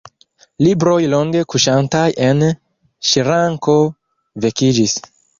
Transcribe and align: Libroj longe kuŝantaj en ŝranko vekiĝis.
Libroj 0.67 1.01
longe 1.13 1.41
kuŝantaj 1.53 2.05
en 2.27 2.41
ŝranko 3.09 3.75
vekiĝis. 4.47 4.97